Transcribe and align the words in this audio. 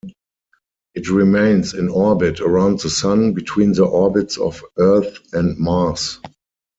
It 0.95 1.11
remains 1.11 1.75
in 1.75 1.87
orbit 1.87 2.39
around 2.39 2.79
the 2.79 2.89
Sun, 2.89 3.33
between 3.35 3.73
the 3.73 3.85
orbits 3.85 4.35
of 4.35 4.63
Earth 4.79 5.19
and 5.31 5.55
Mars. 5.59 6.19